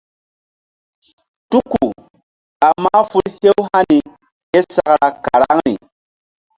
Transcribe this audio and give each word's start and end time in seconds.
Tuku 1.49 1.83
ɓa 2.59 2.69
mahful 2.83 3.25
hew 3.39 3.57
hani 3.71 3.97
késakra 4.49 5.07
karaŋri. 5.25 5.73